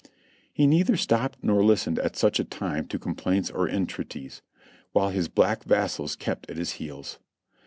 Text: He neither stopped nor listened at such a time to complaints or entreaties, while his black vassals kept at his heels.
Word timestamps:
He 0.51 0.65
neither 0.65 0.97
stopped 0.97 1.37
nor 1.43 1.63
listened 1.63 1.99
at 1.99 2.15
such 2.15 2.39
a 2.39 2.43
time 2.43 2.87
to 2.87 2.97
complaints 2.97 3.51
or 3.51 3.69
entreaties, 3.69 4.41
while 4.93 5.09
his 5.11 5.27
black 5.27 5.63
vassals 5.63 6.15
kept 6.15 6.49
at 6.49 6.57
his 6.57 6.71
heels. 6.81 7.19